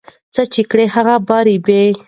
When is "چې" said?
0.53-0.61